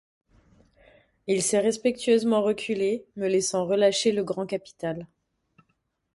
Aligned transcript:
Il 1.27 1.43
s’est 1.43 1.59
respectueusement 1.59 2.41
reculé, 2.41 3.05
me 3.17 3.27
laissant 3.27 3.67
relâcher 3.67 4.11
le 4.11 4.23
grand 4.23 4.47
capital. 4.47 5.07